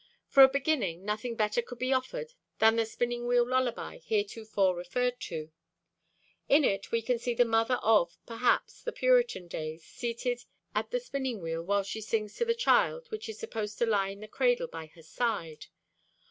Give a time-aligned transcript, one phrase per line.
[0.25, 5.19] For a beginning, nothing better could be offered than the Spinning Wheel lullaby heretofore referred
[5.29, 5.51] to.
[6.49, 10.43] In it we can see the mother of, perhaps, the Puritan days, seated
[10.73, 14.07] at the spinning wheel while she sings to the child which is supposed to lie
[14.09, 15.67] in the cradle by her side.